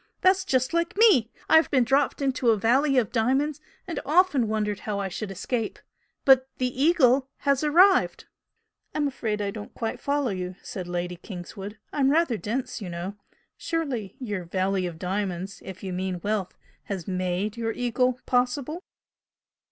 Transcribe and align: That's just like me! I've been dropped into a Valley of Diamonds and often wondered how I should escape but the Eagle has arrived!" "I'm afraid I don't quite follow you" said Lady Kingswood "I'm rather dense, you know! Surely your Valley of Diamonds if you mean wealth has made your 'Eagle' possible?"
That's 0.21 0.43
just 0.45 0.73
like 0.73 0.97
me! 0.97 1.29
I've 1.47 1.69
been 1.69 1.83
dropped 1.83 2.23
into 2.23 2.49
a 2.49 2.57
Valley 2.57 2.97
of 2.97 3.11
Diamonds 3.11 3.61
and 3.85 3.99
often 4.03 4.47
wondered 4.47 4.79
how 4.79 4.97
I 4.97 5.09
should 5.09 5.29
escape 5.29 5.77
but 6.25 6.49
the 6.57 6.71
Eagle 6.81 7.29
has 7.41 7.63
arrived!" 7.63 8.25
"I'm 8.95 9.07
afraid 9.07 9.43
I 9.43 9.51
don't 9.51 9.75
quite 9.75 9.99
follow 9.99 10.31
you" 10.31 10.55
said 10.63 10.87
Lady 10.87 11.17
Kingswood 11.17 11.77
"I'm 11.93 12.09
rather 12.09 12.35
dense, 12.37 12.81
you 12.81 12.89
know! 12.89 13.13
Surely 13.57 14.15
your 14.19 14.45
Valley 14.45 14.87
of 14.87 14.97
Diamonds 14.97 15.61
if 15.63 15.83
you 15.83 15.93
mean 15.93 16.19
wealth 16.23 16.55
has 16.85 17.07
made 17.07 17.55
your 17.55 17.71
'Eagle' 17.71 18.19
possible?" 18.25 18.81